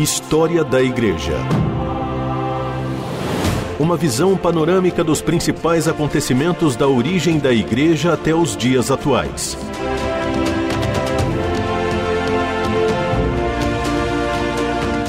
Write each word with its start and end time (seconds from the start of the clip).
História 0.00 0.64
da 0.64 0.80
Igreja. 0.80 1.36
Uma 3.78 3.98
visão 3.98 4.34
panorâmica 4.34 5.04
dos 5.04 5.20
principais 5.20 5.86
acontecimentos 5.86 6.74
da 6.74 6.88
origem 6.88 7.38
da 7.38 7.52
Igreja 7.52 8.14
até 8.14 8.34
os 8.34 8.56
dias 8.56 8.90
atuais. 8.90 9.58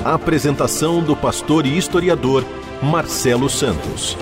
A 0.04 0.14
apresentação 0.14 1.02
do 1.02 1.16
pastor 1.16 1.66
e 1.66 1.78
historiador 1.78 2.44
Marcelo 2.84 3.50
Santos. 3.50 4.18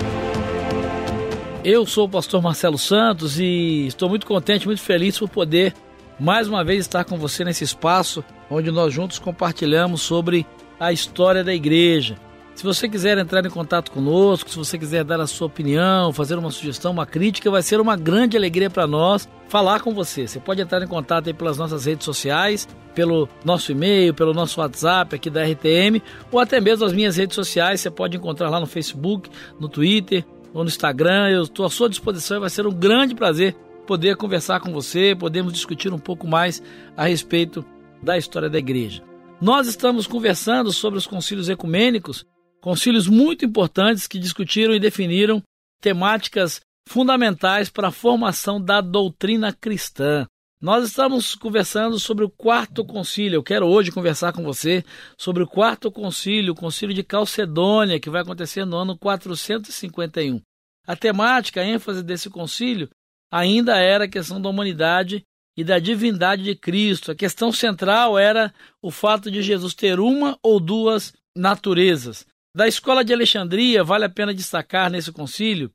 Eu 1.63 1.83
sou 1.87 2.05
o 2.05 2.09
pastor 2.09 2.43
Marcelo 2.43 2.77
Santos 2.77 3.39
e 3.39 3.87
estou 3.87 4.07
muito 4.07 4.27
contente, 4.27 4.67
muito 4.67 4.81
feliz 4.81 5.17
por 5.17 5.29
poder 5.29 5.73
mais 6.19 6.47
uma 6.47 6.63
vez 6.63 6.81
estar 6.81 7.05
com 7.05 7.17
você 7.17 7.43
nesse 7.43 7.63
espaço 7.63 8.23
onde 8.49 8.71
nós 8.71 8.93
juntos 8.93 9.19
compartilhamos 9.19 10.01
sobre 10.01 10.45
a 10.79 10.91
história 10.91 11.43
da 11.43 11.53
igreja. 11.53 12.15
Se 12.59 12.63
você 12.65 12.89
quiser 12.89 13.17
entrar 13.17 13.45
em 13.45 13.49
contato 13.49 13.89
conosco, 13.89 14.49
se 14.49 14.57
você 14.57 14.77
quiser 14.77 15.05
dar 15.05 15.21
a 15.21 15.27
sua 15.27 15.47
opinião, 15.47 16.11
fazer 16.11 16.37
uma 16.37 16.51
sugestão, 16.51 16.91
uma 16.91 17.05
crítica, 17.05 17.49
vai 17.49 17.61
ser 17.61 17.79
uma 17.79 17.95
grande 17.95 18.35
alegria 18.35 18.69
para 18.69 18.85
nós 18.85 19.29
falar 19.47 19.79
com 19.79 19.93
você. 19.93 20.27
Você 20.27 20.41
pode 20.41 20.61
entrar 20.61 20.83
em 20.83 20.87
contato 20.87 21.33
pelas 21.33 21.57
nossas 21.57 21.85
redes 21.85 22.03
sociais, 22.03 22.67
pelo 22.93 23.29
nosso 23.45 23.71
e-mail, 23.71 24.13
pelo 24.13 24.33
nosso 24.33 24.59
WhatsApp 24.59 25.15
aqui 25.15 25.29
da 25.29 25.41
RTM, 25.41 26.01
ou 26.29 26.37
até 26.37 26.59
mesmo 26.59 26.85
as 26.85 26.91
minhas 26.91 27.15
redes 27.15 27.35
sociais. 27.35 27.79
Você 27.79 27.89
pode 27.89 28.17
encontrar 28.17 28.49
lá 28.49 28.59
no 28.59 28.67
Facebook, 28.67 29.29
no 29.57 29.69
Twitter 29.69 30.25
ou 30.53 30.61
no 30.61 30.69
Instagram. 30.69 31.29
Eu 31.29 31.43
estou 31.43 31.65
à 31.65 31.69
sua 31.69 31.87
disposição 31.87 32.35
e 32.35 32.39
vai 32.41 32.49
ser 32.49 32.67
um 32.67 32.73
grande 32.73 33.15
prazer 33.15 33.55
poder 33.87 34.17
conversar 34.17 34.59
com 34.59 34.71
você, 34.71 35.15
podemos 35.17 35.51
discutir 35.51 35.91
um 35.93 35.97
pouco 35.97 36.27
mais 36.27 36.61
a 36.95 37.05
respeito 37.05 37.65
da 38.03 38.17
história 38.17 38.49
da 38.49 38.59
igreja. 38.59 39.08
Nós 39.41 39.67
estamos 39.67 40.05
conversando 40.05 40.69
sobre 40.73 40.99
os 40.99 41.07
concílios 41.07 41.47
ecumênicos, 41.47 42.25
concílios 42.59 43.07
muito 43.07 43.45
importantes 43.45 44.05
que 44.05 44.19
discutiram 44.19 44.73
e 44.73 44.79
definiram 44.81 45.41
temáticas 45.79 46.59
fundamentais 46.85 47.69
para 47.69 47.87
a 47.87 47.91
formação 47.91 48.61
da 48.61 48.81
doutrina 48.81 49.53
cristã. 49.53 50.27
Nós 50.61 50.85
estamos 50.85 51.35
conversando 51.35 51.97
sobre 51.97 52.25
o 52.25 52.29
quarto 52.29 52.83
concílio. 52.83 53.37
Eu 53.37 53.43
quero 53.43 53.65
hoje 53.65 53.93
conversar 53.93 54.33
com 54.33 54.43
você 54.43 54.83
sobre 55.17 55.41
o 55.41 55.47
quarto 55.47 55.89
concílio, 55.89 56.51
o 56.51 56.55
concílio 56.55 56.93
de 56.93 57.01
Calcedônia, 57.01 57.97
que 57.97 58.09
vai 58.09 58.23
acontecer 58.23 58.65
no 58.65 58.75
ano 58.75 58.97
451. 58.97 60.41
A 60.85 60.97
temática, 60.97 61.61
a 61.61 61.65
ênfase 61.65 62.03
desse 62.03 62.29
concílio 62.29 62.89
ainda 63.31 63.77
era 63.77 64.03
a 64.03 64.09
questão 64.09 64.41
da 64.41 64.49
humanidade 64.49 65.23
e 65.59 65.63
da 65.65 65.77
divindade 65.77 66.41
de 66.41 66.55
Cristo. 66.55 67.11
A 67.11 67.15
questão 67.15 67.51
central 67.51 68.17
era 68.17 68.53
o 68.81 68.89
fato 68.89 69.29
de 69.29 69.41
Jesus 69.41 69.73
ter 69.73 69.99
uma 69.99 70.39
ou 70.41 70.57
duas 70.57 71.13
naturezas. 71.35 72.25
Da 72.55 72.65
escola 72.65 73.03
de 73.03 73.11
Alexandria, 73.11 73.83
vale 73.83 74.05
a 74.05 74.09
pena 74.09 74.33
destacar 74.33 74.89
nesse 74.89 75.11
concílio 75.11 75.69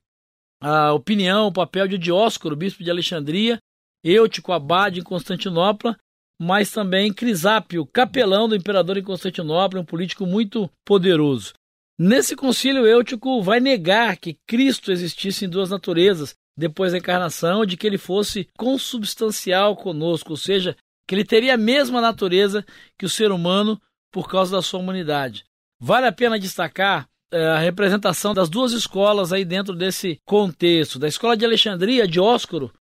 a 0.59 0.95
opinião, 0.95 1.49
o 1.49 1.53
papel 1.53 1.87
de 1.87 1.99
Dióscoro, 1.99 2.57
bispo 2.57 2.83
de 2.83 2.91
Alexandria, 2.91 3.59
Eutico 4.03 4.53
Abade 4.53 5.01
em 5.01 5.03
Constantinopla, 5.03 5.99
mas 6.41 6.71
também 6.71 7.13
Crisápio, 7.13 7.85
capelão 7.85 8.49
do 8.49 8.57
imperador 8.57 8.97
em 8.97 9.03
Constantinopla, 9.03 9.81
um 9.81 9.85
político 9.85 10.25
muito 10.25 10.71
poderoso. 10.83 11.53
Nesse 12.01 12.35
concílio, 12.35 12.87
Eutico 12.87 13.43
vai 13.43 13.61
negar 13.61 14.17
que 14.17 14.39
Cristo 14.49 14.91
existisse 14.91 15.45
em 15.45 15.49
duas 15.51 15.69
naturezas, 15.69 16.35
depois 16.57 16.93
da 16.93 16.99
encarnação, 16.99 17.67
de 17.67 17.77
que 17.77 17.87
ele 17.87 17.99
fosse 17.99 18.49
consubstancial 18.57 19.77
conosco, 19.77 20.31
ou 20.31 20.37
seja, 20.37 20.77
que 21.07 21.15
ele 21.15 21.25
teria 21.25 21.55
a 21.55 21.59
mesma 21.59 22.01
natureza 22.01 22.65
que 22.99 23.05
o 23.05 23.11
ser 23.11 23.31
humano 23.33 23.81
por 24.13 24.29
causa 24.29 24.57
da 24.57 24.63
sua 24.63 24.81
humanidade. 24.81 25.45
Vale 25.81 26.07
a 26.07 26.13
pena 26.13 26.39
destacar 26.39 27.09
é, 27.33 27.47
a 27.47 27.59
representação 27.59 28.33
das 28.33 28.49
duas 28.49 28.73
escolas 28.73 29.33
aí 29.33 29.45
dentro 29.45 29.75
desse 29.75 30.21
contexto. 30.25 30.99
Da 30.99 31.09
escola 31.09 31.37
de 31.37 31.45
Alexandria, 31.45 32.07
Dióscoro, 32.07 32.73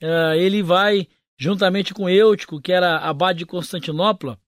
é, 0.00 0.36
ele 0.36 0.62
vai, 0.62 1.08
juntamente 1.38 1.94
com 1.94 2.08
Eutico, 2.08 2.60
que 2.60 2.72
era 2.72 2.98
abade 2.98 3.40
de 3.40 3.46
Constantinopla, 3.46 4.38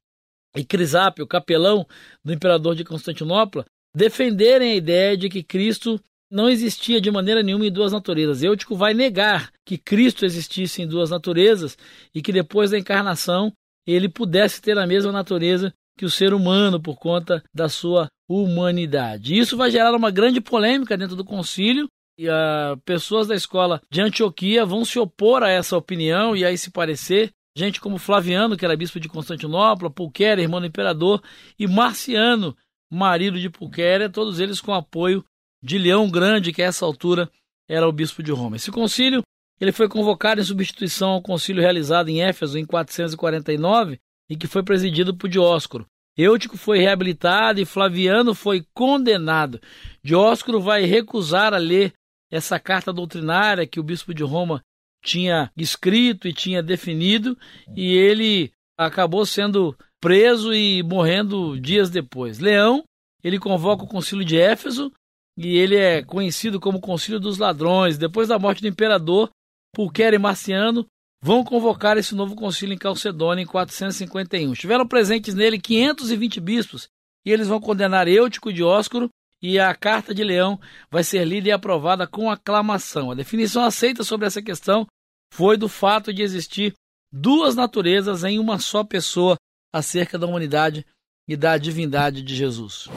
e 0.55 0.65
Crisápio, 0.65 1.27
capelão 1.27 1.87
do 2.23 2.33
imperador 2.33 2.75
de 2.77 2.85
Constantinopla, 2.85 3.65
defenderem 3.95 4.73
a 4.73 4.77
ideia 4.77 5.17
de 5.17 5.29
que 5.29 5.43
Cristo 5.43 6.01
não 6.35 6.49
existia 6.49 7.01
de 7.01 7.13
maneira 7.13 7.45
nenhuma 7.45 7.65
em 7.65 7.71
duas 7.71 7.93
naturezas. 7.93 8.43
Eutico 8.43 8.75
vai 8.75 8.93
negar 8.93 9.53
que 9.65 9.79
Cristo 9.79 10.25
existisse 10.25 10.83
em 10.83 10.87
duas 10.87 11.09
naturezas 11.09 11.79
e 12.13 12.21
que 12.21 12.33
depois 12.33 12.73
da 12.73 12.79
encarnação 12.79 13.53
ele 13.87 14.09
pudesse 14.09 14.61
ter 14.61 14.77
a 14.77 14.87
mesma 14.87 15.13
natureza 15.13 15.73
que 15.97 16.05
o 16.05 16.11
ser 16.11 16.35
humano 16.35 16.83
por 16.83 16.97
conta 16.97 17.41
da 17.55 17.69
sua 17.69 18.09
humanidade. 18.29 19.39
Isso 19.39 19.57
vai 19.57 19.71
gerar 19.71 19.95
uma 19.95 20.11
grande 20.11 20.41
polêmica 20.41 20.97
dentro 20.97 21.15
do 21.15 21.25
concílio 21.25 21.87
e 22.19 22.29
as 22.29 22.81
pessoas 22.85 23.29
da 23.29 23.37
escola 23.37 23.81
de 23.89 24.01
Antioquia 24.01 24.67
vão 24.67 24.85
se 24.85 24.99
opor 24.99 25.45
a 25.45 25.51
essa 25.51 25.77
opinião 25.77 26.35
e 26.35 26.45
a 26.45 26.51
esse 26.51 26.69
parecer. 26.69 27.31
Gente 27.57 27.81
como 27.81 27.97
Flaviano, 27.97 28.57
que 28.57 28.65
era 28.65 28.77
bispo 28.77 28.99
de 28.99 29.09
Constantinopla, 29.09 29.89
Pulquéria, 29.89 30.43
irmão 30.43 30.61
do 30.61 30.67
imperador, 30.67 31.23
e 31.57 31.69
Marciano, 31.69 32.57
marido 32.91 33.39
de 33.39 33.49
Pulquéria, 33.49 34.11
todos 34.11 34.41
eles 34.41 34.61
com 34.61 34.75
apoio 34.75 35.25
de 35.65 35.79
Leão 35.79 36.11
Grande, 36.11 36.53
que 36.53 36.63
a 36.63 36.67
essa 36.67 36.85
altura 36.85 37.31
era 37.67 37.89
o 37.89 37.93
bispo 37.93 38.23
de 38.23 38.31
Roma. 38.31 38.57
Esse 38.57 38.71
concílio 38.71 39.23
ele 39.59 39.73
foi 39.73 39.89
convocado 39.89 40.41
em 40.41 40.45
substituição 40.45 41.11
ao 41.11 41.23
concílio 41.23 41.63
realizado 41.63 42.11
em 42.11 42.23
Éfeso 42.23 42.59
em 42.59 42.67
449 42.67 43.99
e 44.29 44.37
que 44.37 44.47
foi 44.47 44.63
presidido 44.63 45.17
por 45.17 45.29
Dióscoro. 45.29 45.87
Eutico 46.17 46.59
foi 46.59 46.79
reabilitado 46.79 47.61
e 47.61 47.65
Flaviano 47.65 48.35
foi 48.35 48.65
condenado. 48.75 49.59
Dióscoro 50.03 50.61
vai 50.61 50.85
recusar 50.85 51.55
a 51.55 51.59
ler 51.59 51.95
essa 52.31 52.59
carta 52.61 52.93
doutrinária 52.93 53.67
que 53.67 53.81
o 53.81 53.83
bispo 53.83 54.13
de 54.13 54.23
Roma 54.23 54.61
tinha 55.03 55.51
escrito 55.57 56.29
e 56.29 56.33
tinha 56.33 56.63
definido, 56.63 57.37
e 57.77 57.95
ele 57.95 58.51
acabou 58.77 59.25
sendo 59.27 59.77
preso 60.01 60.53
e 60.53 60.83
morrendo 60.83 61.61
dias 61.61 61.91
depois. 61.91 62.39
Leão, 62.39 62.85
ele 63.23 63.39
convoca 63.39 63.85
o 63.85 63.89
concílio 63.89 64.25
de 64.25 64.39
Éfeso 64.39 64.93
e 65.37 65.57
ele 65.57 65.77
é 65.77 66.03
conhecido 66.03 66.61
como 66.61 66.81
Concílio 66.81 67.19
dos 67.19 67.39
Ladrões. 67.39 67.99
Depois 67.99 68.29
da 68.29 68.39
morte 68.39 68.63
do 68.63 68.69
imperador, 68.69 69.31
Pulquero 69.75 70.17
e 70.17 70.19
Marciano 70.19 70.87
vão 71.23 71.43
convocar 71.43 71.97
esse 71.97 72.15
novo 72.15 72.37
concílio 72.37 72.75
em 72.75 72.79
Calcedônia 72.79 73.43
em 73.43 73.47
451. 73.47 74.53
Estiveram 74.53 74.87
presentes 74.87 75.35
nele 75.35 75.59
520 75.59 76.41
bispos 76.41 76.89
e 77.27 77.33
eles 77.33 77.49
vão 77.49 77.61
condenar 77.61 78.07
Eutico 78.07 78.53
de 78.53 78.63
Óscoro 78.63 79.09
e 79.43 79.59
a 79.59 79.75
Carta 79.75 80.15
de 80.15 80.23
Leão 80.23 80.61
vai 80.91 81.03
ser 81.03 81.25
lida 81.25 81.49
e 81.49 81.53
aprovada 81.53 82.07
com 82.07 82.31
aclamação. 82.31 83.11
A 83.11 83.15
definição 83.15 83.65
aceita 83.65 84.05
sobre 84.05 84.27
essa 84.27 84.43
questão 84.43 84.87
foi 85.33 85.57
do 85.57 85.69
fato 85.69 86.13
de 86.13 86.23
existir 86.23 86.75
duas 87.13 87.55
naturezas 87.55 88.23
em 88.25 88.39
uma 88.39 88.59
só 88.59 88.85
pessoa 88.85 89.37
acerca 89.73 90.19
da 90.19 90.27
humanidade 90.27 90.87
e 91.29 91.37
da 91.37 91.57
divindade 91.57 92.23
de 92.23 92.35
Jesus. 92.35 92.89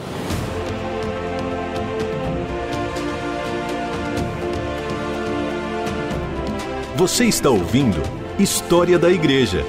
Você 6.98 7.24
está 7.26 7.48
ouvindo 7.48 7.96
História 8.40 8.98
da 8.98 9.08
Igreja. 9.08 9.62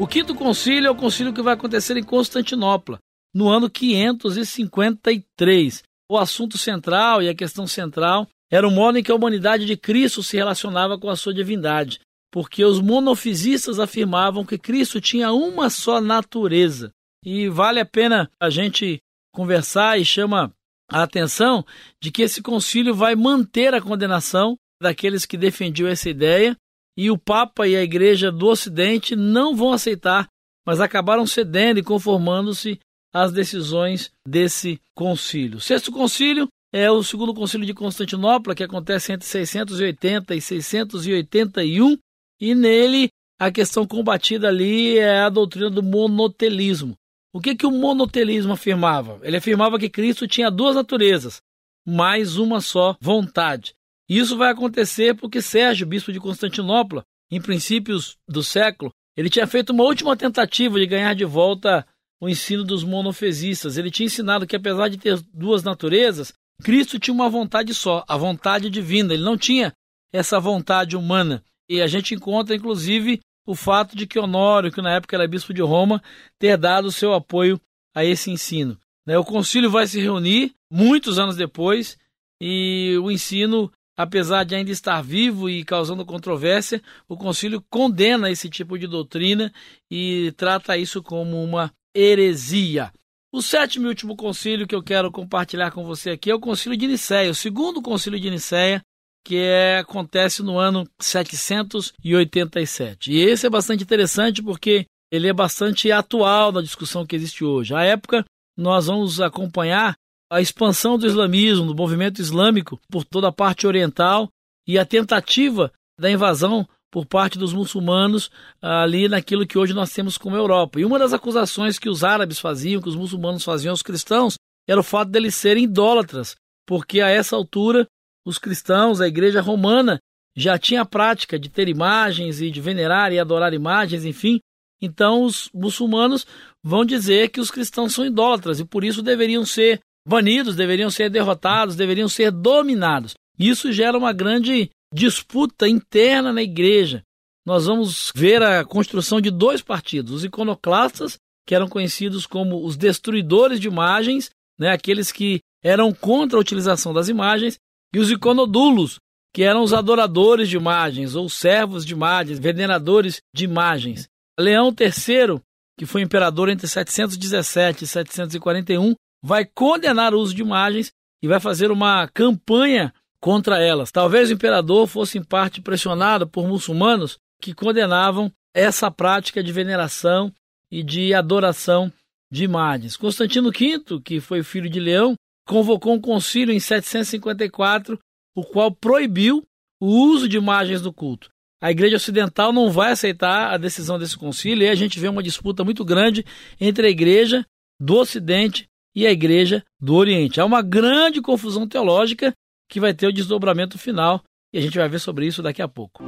O 0.00 0.06
quinto 0.06 0.34
concílio 0.34 0.88
é 0.88 0.90
o 0.90 0.96
concílio 0.96 1.34
que 1.34 1.42
vai 1.42 1.52
acontecer 1.52 1.98
em 1.98 2.02
Constantinopla, 2.02 2.98
no 3.34 3.50
ano 3.50 3.68
553. 3.68 5.82
O 6.10 6.16
assunto 6.16 6.56
central 6.56 7.22
e 7.22 7.28
a 7.28 7.34
questão 7.34 7.66
central 7.66 8.26
era 8.50 8.66
o 8.66 8.70
modo 8.70 8.96
em 8.96 9.02
que 9.02 9.12
a 9.12 9.14
humanidade 9.14 9.66
de 9.66 9.76
Cristo 9.76 10.22
se 10.22 10.38
relacionava 10.38 10.98
com 10.98 11.10
a 11.10 11.16
sua 11.16 11.34
divindade, 11.34 12.00
porque 12.32 12.64
os 12.64 12.80
monofisistas 12.80 13.78
afirmavam 13.78 14.46
que 14.46 14.56
Cristo 14.56 14.98
tinha 14.98 15.30
uma 15.30 15.68
só 15.68 16.00
natureza. 16.00 16.90
E 17.22 17.50
vale 17.50 17.80
a 17.80 17.84
pena 17.84 18.30
a 18.40 18.48
gente 18.48 18.98
conversar 19.30 20.00
e 20.00 20.06
chama 20.06 20.50
a 20.90 21.02
atenção 21.02 21.66
de 22.02 22.10
que 22.10 22.22
esse 22.22 22.40
concílio 22.40 22.94
vai 22.94 23.14
manter 23.14 23.74
a 23.74 23.82
condenação 23.82 24.56
daqueles 24.80 25.26
que 25.26 25.36
defendiam 25.36 25.88
essa 25.88 26.08
ideia, 26.08 26.56
e 26.96 27.10
o 27.10 27.18
Papa 27.18 27.66
e 27.68 27.76
a 27.76 27.82
Igreja 27.82 28.30
do 28.32 28.48
Ocidente 28.48 29.14
não 29.14 29.54
vão 29.54 29.72
aceitar, 29.72 30.28
mas 30.66 30.80
acabaram 30.80 31.26
cedendo 31.26 31.78
e 31.78 31.82
conformando-se 31.82 32.78
às 33.12 33.32
decisões 33.32 34.10
desse 34.26 34.80
concílio. 34.94 35.60
Sexto 35.60 35.92
concílio 35.92 36.48
é 36.72 36.90
o 36.90 37.02
segundo 37.02 37.34
concílio 37.34 37.66
de 37.66 37.74
Constantinopla, 37.74 38.54
que 38.54 38.62
acontece 38.62 39.12
entre 39.12 39.26
680 39.26 40.34
e 40.34 40.40
681, 40.40 41.98
e 42.40 42.54
nele 42.54 43.08
a 43.40 43.50
questão 43.50 43.86
combatida 43.86 44.48
ali 44.48 44.98
é 44.98 45.20
a 45.20 45.28
doutrina 45.28 45.70
do 45.70 45.82
monotelismo. 45.82 46.94
O 47.32 47.40
que, 47.40 47.54
que 47.54 47.66
o 47.66 47.70
monotelismo 47.70 48.52
afirmava? 48.52 49.18
Ele 49.22 49.36
afirmava 49.36 49.78
que 49.78 49.88
Cristo 49.88 50.26
tinha 50.28 50.50
duas 50.50 50.74
naturezas, 50.74 51.40
mais 51.86 52.36
uma 52.36 52.60
só 52.60 52.96
vontade. 53.00 53.72
Isso 54.10 54.36
vai 54.36 54.50
acontecer 54.50 55.14
porque 55.14 55.40
Sérgio, 55.40 55.86
bispo 55.86 56.12
de 56.12 56.18
Constantinopla, 56.18 57.04
em 57.30 57.40
princípios 57.40 58.18
do 58.28 58.42
século, 58.42 58.92
ele 59.16 59.30
tinha 59.30 59.46
feito 59.46 59.70
uma 59.70 59.84
última 59.84 60.16
tentativa 60.16 60.80
de 60.80 60.86
ganhar 60.86 61.14
de 61.14 61.24
volta 61.24 61.86
o 62.20 62.28
ensino 62.28 62.64
dos 62.64 62.82
monofesistas. 62.82 63.76
Ele 63.76 63.88
tinha 63.88 64.06
ensinado 64.06 64.48
que, 64.48 64.56
apesar 64.56 64.88
de 64.88 64.98
ter 64.98 65.20
duas 65.32 65.62
naturezas, 65.62 66.32
Cristo 66.60 66.98
tinha 66.98 67.14
uma 67.14 67.28
vontade 67.28 67.72
só, 67.72 68.04
a 68.08 68.16
vontade 68.16 68.68
divina. 68.68 69.14
Ele 69.14 69.22
não 69.22 69.38
tinha 69.38 69.72
essa 70.12 70.40
vontade 70.40 70.96
humana. 70.96 71.44
E 71.68 71.80
a 71.80 71.86
gente 71.86 72.12
encontra, 72.12 72.56
inclusive, 72.56 73.20
o 73.46 73.54
fato 73.54 73.96
de 73.96 74.08
que 74.08 74.18
Honório, 74.18 74.72
que 74.72 74.82
na 74.82 74.94
época 74.96 75.14
era 75.14 75.28
bispo 75.28 75.54
de 75.54 75.62
Roma, 75.62 76.02
ter 76.36 76.56
dado 76.56 76.90
seu 76.90 77.14
apoio 77.14 77.60
a 77.94 78.04
esse 78.04 78.28
ensino. 78.28 78.76
Né, 79.06 79.16
o 79.16 79.24
concílio 79.24 79.70
vai 79.70 79.86
se 79.86 80.00
reunir 80.00 80.52
muitos 80.70 81.16
anos 81.16 81.36
depois 81.36 81.96
e 82.40 82.96
o 83.02 83.10
ensino, 83.10 83.70
apesar 84.00 84.44
de 84.44 84.54
ainda 84.54 84.70
estar 84.70 85.02
vivo 85.02 85.50
e 85.50 85.62
causando 85.62 86.06
controvérsia, 86.06 86.82
o 87.06 87.16
concílio 87.16 87.62
condena 87.68 88.30
esse 88.30 88.48
tipo 88.48 88.78
de 88.78 88.86
doutrina 88.86 89.52
e 89.90 90.32
trata 90.36 90.78
isso 90.78 91.02
como 91.02 91.42
uma 91.42 91.70
heresia. 91.94 92.90
O 93.32 93.42
sétimo 93.42 93.86
e 93.86 93.88
último 93.88 94.16
concílio 94.16 94.66
que 94.66 94.74
eu 94.74 94.82
quero 94.82 95.12
compartilhar 95.12 95.70
com 95.70 95.84
você 95.84 96.10
aqui 96.10 96.30
é 96.30 96.34
o 96.34 96.40
concílio 96.40 96.78
de 96.78 96.86
Nicéia, 96.86 97.30
o 97.30 97.34
segundo 97.34 97.82
concílio 97.82 98.18
de 98.18 98.30
Nicéia, 98.30 98.80
que 99.22 99.36
é, 99.36 99.78
acontece 99.78 100.42
no 100.42 100.58
ano 100.58 100.88
787. 100.98 103.12
E 103.12 103.20
esse 103.20 103.46
é 103.46 103.50
bastante 103.50 103.84
interessante 103.84 104.42
porque 104.42 104.86
ele 105.12 105.28
é 105.28 105.32
bastante 105.32 105.92
atual 105.92 106.52
na 106.52 106.62
discussão 106.62 107.06
que 107.06 107.16
existe 107.16 107.44
hoje. 107.44 107.74
À 107.74 107.82
época, 107.82 108.24
nós 108.56 108.86
vamos 108.86 109.20
acompanhar 109.20 109.94
a 110.30 110.40
expansão 110.40 110.96
do 110.96 111.06
islamismo, 111.06 111.66
do 111.66 111.74
movimento 111.74 112.20
islâmico 112.20 112.80
por 112.88 113.04
toda 113.04 113.28
a 113.28 113.32
parte 113.32 113.66
oriental 113.66 114.28
e 114.66 114.78
a 114.78 114.86
tentativa 114.86 115.72
da 115.98 116.10
invasão 116.10 116.66
por 116.90 117.04
parte 117.04 117.38
dos 117.38 117.52
muçulmanos 117.52 118.30
ali 118.60 119.08
naquilo 119.08 119.46
que 119.46 119.58
hoje 119.58 119.74
nós 119.74 119.92
temos 119.92 120.16
como 120.16 120.36
Europa. 120.36 120.80
E 120.80 120.84
uma 120.84 120.98
das 120.98 121.12
acusações 121.12 121.78
que 121.78 121.88
os 121.88 122.04
árabes 122.04 122.38
faziam, 122.38 122.80
que 122.80 122.88
os 122.88 122.96
muçulmanos 122.96 123.44
faziam 123.44 123.72
aos 123.72 123.82
cristãos, 123.82 124.36
era 124.68 124.80
o 124.80 124.84
fato 124.84 125.10
deles 125.10 125.34
serem 125.34 125.64
idólatras, 125.64 126.36
porque 126.66 127.00
a 127.00 127.08
essa 127.08 127.34
altura 127.34 127.86
os 128.24 128.38
cristãos, 128.38 129.00
a 129.00 129.08
igreja 129.08 129.40
romana, 129.40 129.98
já 130.36 130.58
tinha 130.58 130.82
a 130.82 130.86
prática 130.86 131.38
de 131.38 131.48
ter 131.48 131.68
imagens 131.68 132.40
e 132.40 132.50
de 132.50 132.60
venerar 132.60 133.12
e 133.12 133.18
adorar 133.18 133.52
imagens, 133.52 134.04
enfim. 134.04 134.38
Então 134.80 135.24
os 135.24 135.50
muçulmanos 135.52 136.26
vão 136.62 136.84
dizer 136.84 137.30
que 137.30 137.40
os 137.40 137.50
cristãos 137.50 137.94
são 137.94 138.06
idólatras 138.06 138.60
e 138.60 138.64
por 138.64 138.84
isso 138.84 139.02
deveriam 139.02 139.44
ser 139.44 139.80
banidos, 140.06 140.56
deveriam 140.56 140.90
ser 140.90 141.10
derrotados, 141.10 141.76
deveriam 141.76 142.08
ser 142.08 142.30
dominados. 142.30 143.14
Isso 143.38 143.72
gera 143.72 143.96
uma 143.96 144.12
grande 144.12 144.70
disputa 144.92 145.68
interna 145.68 146.32
na 146.32 146.42
igreja. 146.42 147.02
Nós 147.46 147.66
vamos 147.66 148.12
ver 148.14 148.42
a 148.42 148.64
construção 148.64 149.20
de 149.20 149.30
dois 149.30 149.62
partidos: 149.62 150.12
os 150.12 150.24
iconoclastas, 150.24 151.18
que 151.46 151.54
eram 151.54 151.68
conhecidos 151.68 152.26
como 152.26 152.64
os 152.64 152.76
destruidores 152.76 153.58
de 153.58 153.68
imagens, 153.68 154.30
né, 154.58 154.70
aqueles 154.70 155.10
que 155.10 155.40
eram 155.62 155.92
contra 155.92 156.38
a 156.38 156.40
utilização 156.40 156.92
das 156.92 157.08
imagens, 157.08 157.58
e 157.94 157.98
os 157.98 158.10
iconodulos, 158.10 158.98
que 159.34 159.42
eram 159.42 159.62
os 159.62 159.72
adoradores 159.72 160.48
de 160.48 160.56
imagens, 160.56 161.14
ou 161.14 161.28
servos 161.28 161.84
de 161.84 161.92
imagens, 161.92 162.38
veneradores 162.38 163.20
de 163.34 163.44
imagens. 163.44 164.06
Leão 164.38 164.68
III, 164.68 165.40
que 165.78 165.86
foi 165.86 166.02
imperador 166.02 166.48
entre 166.48 166.66
717 166.66 167.84
e 167.84 167.86
741, 167.86 168.94
vai 169.22 169.44
condenar 169.44 170.14
o 170.14 170.18
uso 170.18 170.34
de 170.34 170.42
imagens 170.42 170.92
e 171.22 171.28
vai 171.28 171.40
fazer 171.40 171.70
uma 171.70 172.08
campanha 172.08 172.92
contra 173.20 173.62
elas. 173.62 173.92
Talvez 173.92 174.30
o 174.30 174.32
imperador 174.32 174.86
fosse 174.86 175.18
em 175.18 175.24
parte 175.24 175.60
pressionado 175.60 176.26
por 176.26 176.48
muçulmanos 176.48 177.18
que 177.40 177.54
condenavam 177.54 178.32
essa 178.54 178.90
prática 178.90 179.42
de 179.42 179.52
veneração 179.52 180.32
e 180.70 180.82
de 180.82 181.14
adoração 181.14 181.92
de 182.30 182.44
imagens. 182.44 182.96
Constantino 182.96 183.50
V, 183.50 184.00
que 184.04 184.20
foi 184.20 184.42
filho 184.42 184.70
de 184.70 184.80
Leão, 184.80 185.14
convocou 185.46 185.94
um 185.94 186.00
concílio 186.00 186.54
em 186.54 186.60
754, 186.60 187.98
o 188.34 188.44
qual 188.44 188.72
proibiu 188.72 189.44
o 189.80 189.86
uso 189.86 190.28
de 190.28 190.36
imagens 190.36 190.82
no 190.82 190.92
culto. 190.92 191.28
A 191.60 191.70
Igreja 191.70 191.96
Ocidental 191.96 192.52
não 192.52 192.70
vai 192.70 192.92
aceitar 192.92 193.52
a 193.52 193.58
decisão 193.58 193.98
desse 193.98 194.16
concílio 194.16 194.64
e 194.64 194.68
a 194.68 194.74
gente 194.74 194.98
vê 194.98 195.08
uma 195.08 195.22
disputa 195.22 195.64
muito 195.64 195.84
grande 195.84 196.24
entre 196.58 196.86
a 196.86 196.90
Igreja 196.90 197.44
do 197.78 197.96
Ocidente 197.96 198.69
e 198.94 199.06
a 199.06 199.12
Igreja 199.12 199.64
do 199.80 199.94
Oriente. 199.94 200.40
Há 200.40 200.44
uma 200.44 200.62
grande 200.62 201.20
confusão 201.20 201.66
teológica 201.66 202.32
que 202.68 202.80
vai 202.80 202.94
ter 202.94 203.06
o 203.06 203.12
desdobramento 203.12 203.78
final 203.78 204.22
e 204.52 204.58
a 204.58 204.60
gente 204.60 204.78
vai 204.78 204.88
ver 204.88 204.98
sobre 204.98 205.26
isso 205.26 205.42
daqui 205.42 205.62
a 205.62 205.68
pouco. 205.68 206.02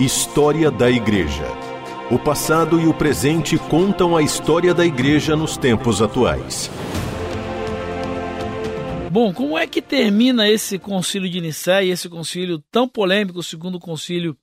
História 0.00 0.70
da 0.70 0.90
Igreja. 0.90 1.44
O 2.10 2.18
passado 2.18 2.80
e 2.80 2.86
o 2.86 2.94
presente 2.94 3.56
contam 3.58 4.16
a 4.16 4.22
história 4.22 4.74
da 4.74 4.84
Igreja 4.84 5.36
nos 5.36 5.56
tempos 5.56 6.02
atuais. 6.02 6.70
Bom, 9.10 9.32
como 9.32 9.58
é 9.58 9.66
que 9.66 9.82
termina 9.82 10.48
esse 10.48 10.78
concílio 10.78 11.28
de 11.28 11.40
Nicéia, 11.40 11.92
esse 11.92 12.08
concílio 12.08 12.62
tão 12.70 12.88
polêmico, 12.88 13.40
o 13.40 13.42
segundo 13.42 13.78
concílio 13.78 14.36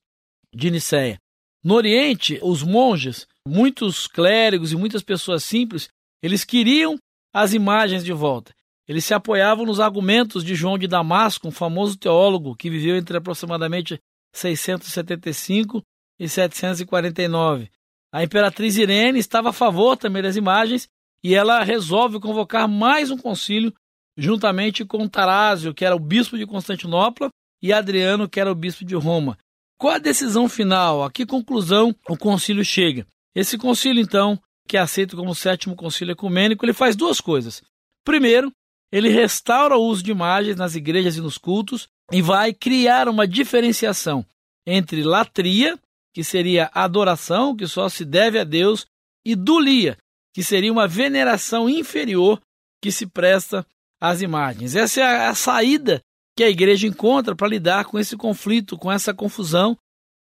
de 0.54 0.70
Nicéia? 0.70 1.18
No 1.62 1.74
Oriente, 1.74 2.38
os 2.40 2.62
monges, 2.62 3.26
muitos 3.46 4.06
clérigos 4.06 4.72
e 4.72 4.76
muitas 4.76 5.02
pessoas 5.02 5.42
simples, 5.42 5.88
eles 6.22 6.44
queriam 6.44 6.98
as 7.32 7.52
imagens 7.52 8.04
de 8.04 8.12
volta. 8.12 8.54
Eles 8.88 9.04
se 9.04 9.14
apoiavam 9.14 9.64
nos 9.64 9.78
argumentos 9.78 10.42
de 10.42 10.54
João 10.54 10.76
de 10.76 10.88
Damasco, 10.88 11.46
um 11.46 11.52
famoso 11.52 11.96
teólogo 11.96 12.56
que 12.56 12.68
viveu 12.68 12.96
entre 12.96 13.16
aproximadamente 13.16 14.00
675 14.34 15.82
e 16.18 16.28
749. 16.28 17.70
A 18.12 18.24
imperatriz 18.24 18.76
Irene 18.76 19.18
estava 19.18 19.50
a 19.50 19.52
favor 19.52 19.96
também 19.96 20.22
das 20.22 20.34
imagens 20.34 20.88
e 21.22 21.34
ela 21.34 21.62
resolve 21.62 22.18
convocar 22.18 22.68
mais 22.68 23.10
um 23.10 23.16
concílio 23.16 23.72
juntamente 24.16 24.84
com 24.84 25.08
Tarásio, 25.08 25.72
que 25.72 25.84
era 25.84 25.94
o 25.94 26.00
bispo 26.00 26.36
de 26.36 26.46
Constantinopla, 26.46 27.30
e 27.62 27.72
Adriano, 27.72 28.28
que 28.28 28.40
era 28.40 28.50
o 28.50 28.54
bispo 28.54 28.84
de 28.84 28.94
Roma. 28.94 29.36
Qual 29.78 29.94
a 29.94 29.98
decisão 29.98 30.48
final? 30.48 31.02
A 31.04 31.10
que 31.10 31.24
conclusão 31.24 31.94
o 32.08 32.16
concílio 32.16 32.64
chega? 32.64 33.06
Esse 33.34 33.56
concílio, 33.56 34.02
então, 34.02 34.38
que 34.70 34.76
é 34.76 34.80
aceito 34.80 35.16
como 35.16 35.32
o 35.32 35.34
sétimo 35.34 35.74
concílio 35.74 36.12
ecumênico, 36.12 36.64
ele 36.64 36.72
faz 36.72 36.94
duas 36.94 37.20
coisas. 37.20 37.60
Primeiro, 38.04 38.52
ele 38.92 39.08
restaura 39.08 39.76
o 39.76 39.82
uso 39.82 40.00
de 40.00 40.12
imagens 40.12 40.54
nas 40.54 40.76
igrejas 40.76 41.16
e 41.16 41.20
nos 41.20 41.36
cultos 41.36 41.88
e 42.12 42.22
vai 42.22 42.52
criar 42.52 43.08
uma 43.08 43.26
diferenciação 43.26 44.24
entre 44.64 45.02
latria, 45.02 45.76
que 46.14 46.22
seria 46.22 46.70
adoração, 46.72 47.56
que 47.56 47.66
só 47.66 47.88
se 47.88 48.04
deve 48.04 48.38
a 48.38 48.44
Deus, 48.44 48.86
e 49.26 49.34
dulia, 49.34 49.98
que 50.32 50.44
seria 50.44 50.70
uma 50.70 50.86
veneração 50.86 51.68
inferior 51.68 52.40
que 52.80 52.92
se 52.92 53.08
presta 53.08 53.66
as 54.00 54.22
imagens. 54.22 54.76
Essa 54.76 55.00
é 55.00 55.26
a 55.26 55.34
saída 55.34 56.00
que 56.36 56.44
a 56.44 56.48
igreja 56.48 56.86
encontra 56.86 57.34
para 57.34 57.48
lidar 57.48 57.86
com 57.86 57.98
esse 57.98 58.16
conflito, 58.16 58.78
com 58.78 58.90
essa 58.90 59.12
confusão 59.12 59.76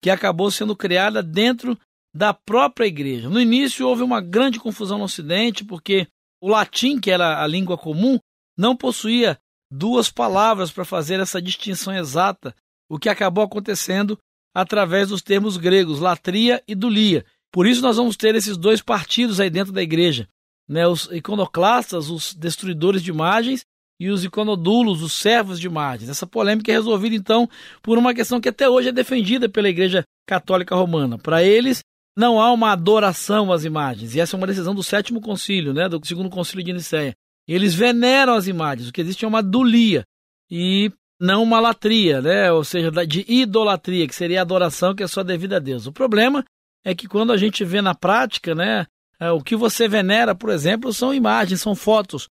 que 0.03 0.11
acabou 0.11 0.51
sendo 0.51 0.75
criada 0.75 1.23
dentro 1.23 1.79
da 2.15 2.35
própria 2.35 2.87
igreja. 2.87 3.29
No 3.29 3.41
início 3.41 3.87
houve 3.87 4.03
uma 4.03 4.21
grande 4.21 4.59
confusão 4.59 4.99
no 4.99 5.05
Ocidente, 5.05 5.65
porque 5.65 6.07
o 6.43 6.49
latim, 6.49 7.01
que 7.01 7.11
era 7.11 7.43
a 7.43 7.47
língua 7.47 7.79
comum, 7.79 8.19
não 8.57 8.77
possuía 8.77 9.39
duas 9.71 10.11
palavras 10.11 10.71
para 10.71 10.85
fazer 10.85 11.21
essa 11.21 11.41
distinção 11.41 11.95
exata, 11.95 12.55
o 12.91 12.99
que 12.99 13.09
acabou 13.09 13.45
acontecendo 13.45 14.19
através 14.55 15.09
dos 15.09 15.23
termos 15.23 15.57
gregos, 15.57 15.99
latria 15.99 16.63
e 16.69 16.75
dulia. 16.75 17.25
Por 17.51 17.67
isso 17.67 17.81
nós 17.81 17.97
vamos 17.97 18.17
ter 18.17 18.35
esses 18.35 18.57
dois 18.57 18.83
partidos 18.83 19.41
aí 19.41 19.49
dentro 19.49 19.73
da 19.73 19.83
igreja 19.83 20.29
né, 20.69 20.87
os 20.87 21.05
iconoclastas, 21.13 22.09
os 22.09 22.35
destruidores 22.35 23.03
de 23.03 23.11
imagens, 23.11 23.65
e 24.01 24.09
os 24.09 24.25
iconodulos, 24.25 25.01
os 25.01 25.13
servos 25.13 25.61
de 25.61 25.67
imagens. 25.67 26.11
Essa 26.11 26.27
polêmica 26.27 26.73
é 26.73 26.75
resolvida, 26.75 27.15
então, 27.15 27.49
por 27.81 27.99
uma 27.99 28.13
questão 28.13 28.41
que 28.41 28.49
até 28.49 28.69
hoje 28.69 28.89
é 28.89 28.93
defendida 28.93 29.49
pela 29.49 29.69
Igreja 29.69 30.03
Católica 30.27 30.75
Romana. 30.75 31.19
Para 31.19 31.45
eles, 31.45 31.85
não 32.17 32.41
há 32.41 32.53
uma 32.53 32.73
adoração 32.73 33.53
às 33.53 33.65
imagens, 33.65 34.15
e 34.15 34.21
essa 34.21 34.37
é 34.37 34.39
uma 34.39 34.47
decisão 34.47 34.75
do 34.75 34.83
sétimo 34.83 35.21
concílio, 35.21 35.73
né, 35.73 35.89
do 35.89 36.05
segundo 36.07 36.31
concílio 36.31 36.65
de 36.65 36.73
Nicéia. 36.73 37.15
Eles 37.49 37.75
veneram 37.75 38.35
as 38.35 38.47
imagens, 38.47 38.89
o 38.89 38.93
que 38.93 39.01
existe 39.01 39.25
é 39.25 39.29
uma 39.29 39.43
dulia, 39.43 40.05
e 40.51 40.93
não 41.21 41.43
uma 41.43 41.61
latria, 41.61 42.21
né, 42.21 42.53
ou 42.53 42.65
seja, 42.65 42.91
de 43.07 43.25
idolatria, 43.27 44.07
que 44.07 44.15
seria 44.15 44.41
a 44.41 44.43
adoração 44.43 44.95
que 44.95 45.03
é 45.03 45.07
só 45.07 45.23
devida 45.23 45.57
a 45.57 45.61
Deus. 45.61 45.87
O 45.87 45.93
problema 45.93 46.45
é 46.85 46.95
que 46.95 47.09
quando 47.09 47.33
a 47.33 47.37
gente 47.37 47.65
vê 47.65 47.81
na 47.81 47.95
prática, 47.95 48.55
né, 48.55 48.87
é, 49.19 49.31
o 49.31 49.41
que 49.41 49.55
você 49.55 49.87
venera, 49.87 50.35
por 50.35 50.51
exemplo, 50.51 50.93
são 50.93 51.15
imagens, 51.15 51.61
são 51.61 51.75
fotos 51.75 52.29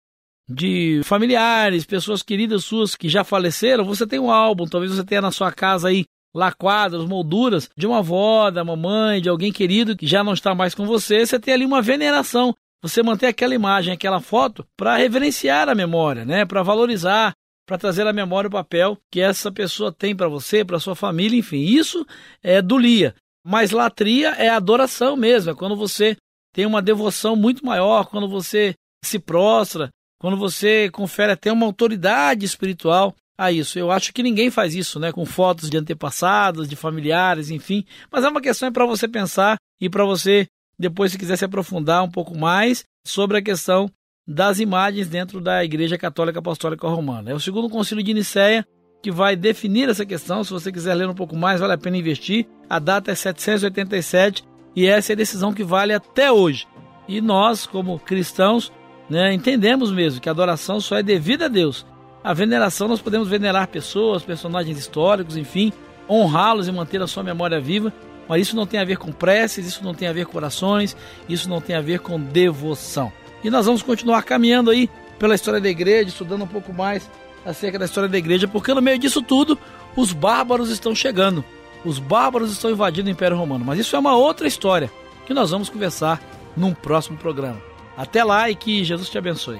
de 0.48 1.02
familiares, 1.06 1.86
pessoas 1.86 2.22
queridas 2.22 2.66
suas 2.66 2.96
que 2.96 3.08
já 3.08 3.24
faleceram. 3.24 3.86
Você 3.86 4.06
tem 4.06 4.20
um 4.20 4.30
álbum, 4.30 4.66
talvez 4.66 4.92
você 4.92 5.04
tenha 5.04 5.22
na 5.22 5.32
sua 5.32 5.52
casa 5.52 5.88
aí 5.88 6.06
lá 6.34 6.52
quadros, 6.52 7.06
molduras 7.06 7.70
de 7.78 7.86
uma 7.86 8.00
avó, 8.00 8.50
da 8.50 8.64
mamãe, 8.64 9.22
de 9.22 9.30
alguém 9.30 9.52
querido 9.52 9.96
que 9.96 10.08
já 10.08 10.24
não 10.24 10.34
está 10.34 10.56
mais 10.56 10.74
com 10.74 10.86
você. 10.86 11.26
Você 11.26 11.40
tem 11.40 11.54
ali 11.54 11.66
uma 11.66 11.82
veneração. 11.82 12.56
Você 12.82 13.04
mantém 13.04 13.30
aquela 13.30 13.54
imagem, 13.54 13.94
aquela 13.94 14.20
foto 14.20 14.66
para 14.76 14.98
reverenciar 14.98 15.70
a 15.70 15.76
memória, 15.76 16.26
né? 16.26 16.46
Para 16.46 16.64
valorizar, 16.64 17.34
para 17.68 17.78
trazer 17.78 18.08
à 18.08 18.14
memória 18.14 18.48
o 18.48 18.52
papel 18.52 18.98
que 19.12 19.22
essa 19.22 19.52
pessoa 19.52 19.92
tem 19.92 20.16
para 20.16 20.28
você, 20.28 20.66
para 20.66 20.80
sua 20.80 20.96
família, 20.96 21.38
enfim. 21.38 21.60
Isso 21.60 22.06
é 22.42 22.62
dulia. 22.62 23.14
Mas 23.46 23.72
latria 23.72 24.30
é 24.30 24.50
adoração 24.50 25.16
mesmo, 25.16 25.52
é 25.52 25.56
quando 25.56 25.76
você 25.76 26.16
tem 26.54 26.66
uma 26.66 26.82
devoção 26.82 27.36
muito 27.36 27.66
maior, 27.66 28.06
quando 28.06 28.28
você 28.28 28.76
se 29.04 29.18
prostra, 29.18 29.90
quando 30.20 30.38
você 30.38 30.90
confere 30.92 31.32
até 31.32 31.52
uma 31.52 31.66
autoridade 31.66 32.46
espiritual 32.46 33.16
a 33.42 33.52
isso. 33.52 33.80
Eu 33.80 33.92
acho 33.92 34.14
que 34.14 34.22
ninguém 34.22 34.52
faz 34.52 34.76
isso, 34.76 35.00
né, 35.00 35.12
com 35.12 35.26
fotos 35.26 35.70
de 35.70 35.78
antepassados, 35.78 36.70
de 36.70 36.76
familiares, 36.76 37.50
enfim. 37.50 37.84
Mas 38.12 38.24
é 38.24 38.30
uma 38.30 38.40
questão 38.40 38.68
é 38.70 38.72
para 38.72 38.86
você 38.86 39.08
pensar 39.08 39.58
e 39.80 39.90
para 39.90 40.06
você 40.06 40.46
depois 40.78 41.12
se 41.12 41.18
quiser 41.18 41.38
se 41.38 41.46
aprofundar 41.46 42.04
um 42.04 42.10
pouco 42.10 42.38
mais 42.38 42.84
sobre 43.04 43.38
a 43.38 43.42
questão 43.42 43.90
das 44.28 44.60
imagens 44.60 45.08
dentro 45.08 45.42
da 45.42 45.64
Igreja 45.64 45.98
Católica 45.98 46.38
Apostólica 46.38 46.88
Romana. 46.88 47.32
É 47.32 47.34
o 47.34 47.40
segundo 47.40 47.70
concílio 47.70 48.04
de 48.04 48.14
Nicéia 48.14 48.66
que 49.02 49.12
vai 49.12 49.36
definir 49.36 49.90
essa 49.90 50.06
questão. 50.06 50.44
Se 50.44 50.52
você 50.52 50.72
quiser 50.72 50.94
ler 50.94 51.10
um 51.10 51.16
pouco 51.16 51.36
mais, 51.36 51.60
vale 51.60 51.74
a 51.74 51.78
pena 51.78 51.98
investir. 51.98 52.46
A 52.70 52.78
data 52.78 53.12
é 53.12 53.16
787 53.16 54.44
e 54.76 54.86
essa 54.86 55.12
é 55.12 55.14
a 55.14 55.18
decisão 55.18 55.52
que 55.52 55.64
vale 55.64 55.94
até 55.94 56.32
hoje. 56.32 56.68
E 57.08 57.20
nós, 57.20 57.66
como 57.66 58.00
cristãos, 58.00 58.72
né, 59.10 59.34
entendemos 59.34 59.92
mesmo 59.92 60.22
que 60.22 60.30
a 60.30 60.32
adoração 60.32 60.80
só 60.80 60.98
é 60.98 61.04
devida 61.04 61.46
a 61.46 61.50
Deus. 61.50 61.86
A 62.24 62.34
veneração 62.34 62.88
nós 62.88 63.02
podemos 63.02 63.28
venerar 63.28 63.68
pessoas, 63.68 64.24
personagens 64.24 64.78
históricos, 64.78 65.38
enfim, 65.38 65.74
honrá-los 66.10 66.68
e 66.68 66.72
manter 66.72 67.02
a 67.02 67.08
sua 67.08 67.24
memória 67.24 67.60
viva, 67.60 67.92
mas 68.28 68.44
isso 68.44 68.56
não 68.56 68.68
tem 68.68 68.80
a 68.80 68.86
ver 68.86 68.98
com 68.98 69.12
preces, 69.12 69.66
isso 69.66 69.84
não 69.84 69.94
tem 69.94 70.08
a 70.08 70.14
ver 70.14 70.26
com 70.26 70.38
orações, 70.38 70.96
isso 71.28 71.50
não 71.50 71.60
tem 71.60 71.76
a 71.76 71.82
ver 71.82 72.00
com 72.00 72.20
devoção. 72.20 73.12
E 73.44 73.50
nós 73.50 73.66
vamos 73.66 73.82
continuar 73.82 74.22
caminhando 74.24 74.70
aí 74.70 74.90
pela 75.18 75.36
história 75.36 75.60
da 75.60 75.70
igreja, 75.70 76.10
estudando 76.10 76.44
um 76.44 76.48
pouco 76.48 76.72
mais 76.72 77.10
acerca 77.46 77.80
da 77.80 77.86
história 77.86 78.08
da 78.08 78.18
igreja, 78.18 78.48
porque 78.48 78.74
no 78.74 78.82
meio 78.82 79.00
disso 79.00 79.22
tudo, 79.22 79.58
os 79.96 80.14
bárbaros 80.14 80.70
estão 80.70 80.94
chegando. 80.94 81.44
Os 81.84 81.98
bárbaros 81.98 82.52
estão 82.52 82.70
invadindo 82.70 83.10
o 83.10 83.12
Império 83.12 83.38
Romano. 83.38 83.66
Mas 83.66 83.80
isso 83.80 83.96
é 83.96 84.00
uma 84.00 84.16
outra 84.16 84.48
história 84.48 84.92
que 85.26 85.34
nós 85.34 85.50
vamos 85.50 85.70
conversar 85.70 86.22
num 86.56 86.74
próximo 86.74 87.18
programa. 87.18 87.60
Até 87.98 88.24
lá 88.24 88.50
e 88.50 88.56
que 88.56 88.84
Jesus 88.84 89.10
te 89.10 89.18
abençoe. 89.18 89.60